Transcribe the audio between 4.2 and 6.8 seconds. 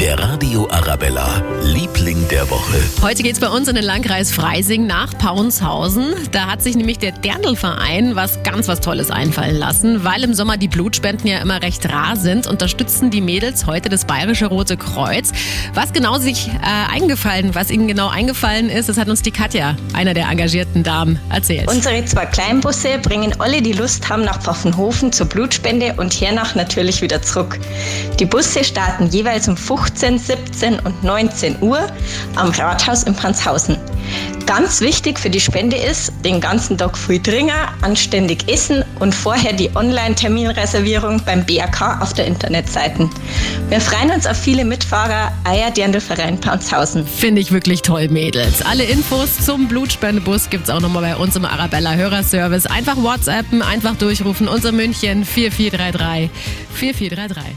Freising nach Paunshausen. Da hat sich